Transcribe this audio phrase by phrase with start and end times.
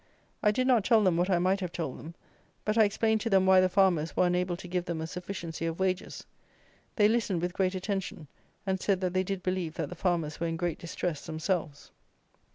[0.41, 2.15] I did not tell them what I might have told them;
[2.65, 5.67] but I explained to them why the farmers were unable to give them a sufficiency
[5.67, 6.25] of wages.
[6.95, 8.25] They listened with great attention;
[8.65, 11.91] and said that they did believe that the farmers were in great distress themselves.